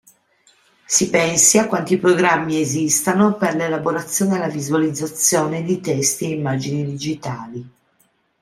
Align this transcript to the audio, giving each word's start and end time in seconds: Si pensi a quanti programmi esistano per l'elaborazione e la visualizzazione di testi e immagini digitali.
Si 0.87 1.11
pensi 1.11 1.59
a 1.59 1.67
quanti 1.67 1.99
programmi 1.99 2.59
esistano 2.59 3.35
per 3.37 3.53
l'elaborazione 3.55 4.35
e 4.35 4.39
la 4.39 4.47
visualizzazione 4.47 5.61
di 5.61 5.79
testi 5.79 6.25
e 6.25 6.29
immagini 6.33 6.83
digitali. 6.83 7.71